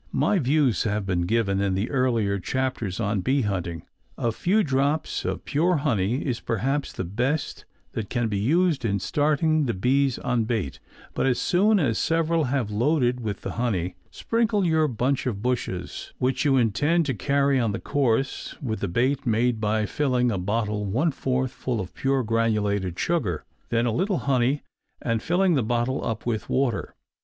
[0.17, 3.83] My views have been given in the earlier chapters on bee hunting.
[4.17, 8.97] A few drops of pure honey is perhaps the best that can be used in
[8.97, 10.79] starting the bees on bait,
[11.13, 16.11] but as soon as several have loaded with the honey, sprinkle your bunch of bushes
[16.17, 20.39] which you intend to carry on the course with a bait made by filling a
[20.39, 24.63] bottle one fourth full of pure granulated sugar, then a little honey
[24.99, 26.95] and filling the bottle up with water.